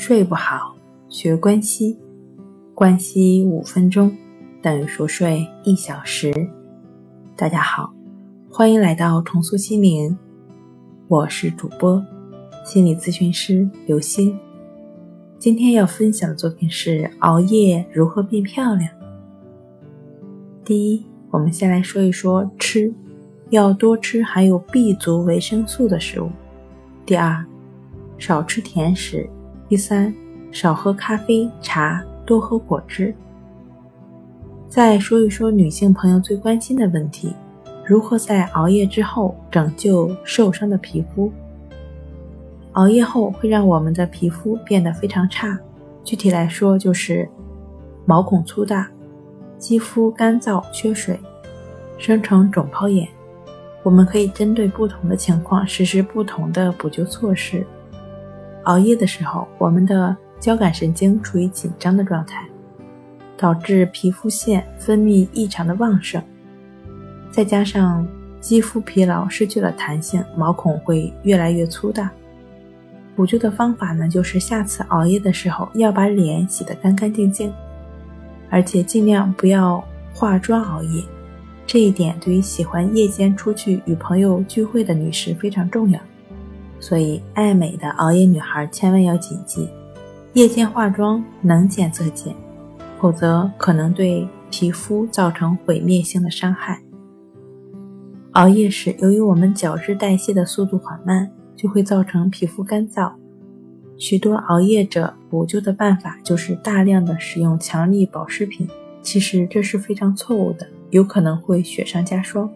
[0.00, 0.76] 睡不好，
[1.08, 1.98] 学关西，
[2.72, 4.16] 关西五分钟
[4.62, 6.32] 等于熟睡一小时。
[7.34, 7.92] 大家好，
[8.48, 10.16] 欢迎来到重塑心灵，
[11.08, 12.00] 我是主播
[12.64, 14.38] 心理咨询师刘星。
[15.36, 18.88] 今天要分享的作品是熬夜如何变漂亮。
[20.64, 22.94] 第一，我们先来说一说吃，
[23.50, 26.30] 要多吃含有 B 族维生素的食物。
[27.04, 27.44] 第二，
[28.16, 29.28] 少吃甜食；
[29.68, 30.14] 第三，
[30.50, 33.14] 少喝咖啡、茶，多喝果汁。
[34.66, 37.34] 再说一说女性朋友最关心的问题：
[37.84, 41.30] 如何在熬夜之后拯救受伤的皮肤？
[42.72, 45.58] 熬夜后会让我们的皮肤变得非常差，
[46.02, 47.28] 具体来说就是
[48.06, 48.90] 毛孔粗大、
[49.58, 51.20] 肌肤干燥缺水、
[51.98, 53.06] 生成肿泡眼。
[53.82, 57.66] 我们可以针对不同的情况实施不同的补救措施。
[58.68, 62.46] 熬夜的时候，我们的交感神经处于紧张的状态，
[63.36, 66.22] 导致皮肤腺分泌异常的旺盛，
[67.30, 68.06] 再加上
[68.40, 72.10] 肌肤疲劳失去了弹性，毛孔会越来越粗大。
[73.16, 77.50] 补救的方法呢，就是下次熬夜的时候要把脸洗得干干净净，
[78.50, 81.02] 而且尽量不要化妆熬夜。
[81.66, 85.98] 这一点对于喜欢夜间出去与朋友聚会的女士非常重要，
[86.80, 89.68] 所以爱美的熬夜女孩千万要谨记：
[90.32, 92.34] 夜间化妆能减则减，
[93.00, 96.80] 否则可能对皮肤造成毁灭性的伤害。
[98.32, 103.12] 熬夜时，由于我们角质代谢的速度缓慢，就会造成皮肤干燥。
[103.96, 108.68] 许多熬夜者补救的办法就是大量的使用强力保湿品，
[109.02, 110.66] 其实这是非常错误的。
[110.90, 112.48] 有可能会雪上加霜。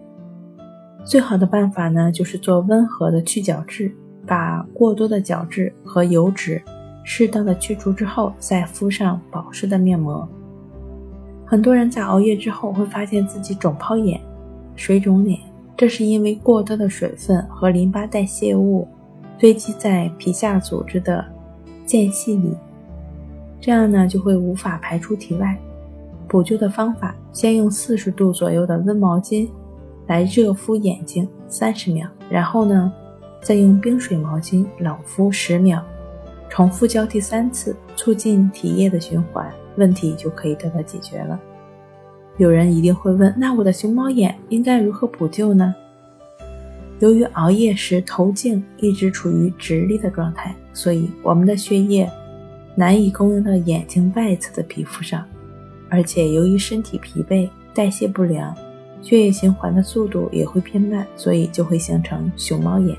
[1.04, 3.92] 最好的办法呢，就是做温和的去角质，
[4.26, 6.62] 把过多的角质和油脂
[7.04, 10.28] 适当的去除之后，再敷上保湿的面膜。
[11.44, 14.20] 很多人在熬夜之后会发现自己肿泡眼、
[14.76, 15.38] 水肿脸，
[15.76, 18.88] 这是因为过多的水分和淋巴代谢物
[19.38, 21.24] 堆积在皮下组织的
[21.84, 22.56] 间隙里，
[23.60, 25.58] 这样呢就会无法排出体外。
[26.28, 29.50] 补救的方法：先用四十度左右的温毛巾
[30.06, 32.90] 来热敷眼睛三十秒，然后呢，
[33.42, 35.82] 再用冰水毛巾冷敷十秒，
[36.48, 41.38] 重复交替三次，促进体液的循环，问题就可以得到解决了。
[42.38, 45.74] 有人一定会问：那我的熊猫眼应该如何补救呢？
[47.00, 52.08] 由于熬夜时头颈一直处于直立的状态，所以我们的血液
[52.76, 55.26] 难以供应到眼睛外侧的皮肤上。
[55.90, 58.54] 而且由于身体疲惫、代谢不良，
[59.02, 62.96] 血液循环的速度也会偏慢，所以就会形成熊猫眼。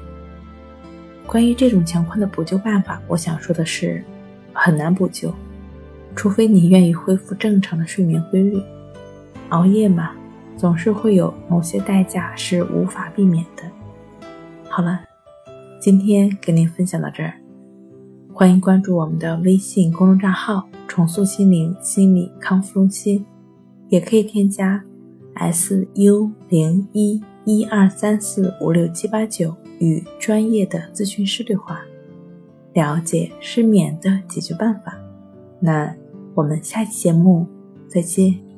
[1.26, 4.04] 关于这种情况的补救办法，我想说的是，
[4.52, 5.34] 很难补救，
[6.16, 8.62] 除非你愿意恢复正常的睡眠规律。
[9.50, 10.12] 熬夜嘛，
[10.58, 13.64] 总是会有某些代价是无法避免的。
[14.70, 15.00] 好了，
[15.80, 17.34] 今天跟您分享到这儿，
[18.34, 20.68] 欢迎关注我们的微信公众账号。
[20.86, 23.26] 重塑心灵心理康复中心，
[23.90, 24.84] 也可以添加
[25.34, 31.82] S U 零一一二三四五六七八九与专业的咨询师对话，
[32.72, 34.98] 了解失眠的解决办法。
[35.60, 35.94] 那
[36.34, 37.46] 我们下期节目
[37.90, 38.53] 再见。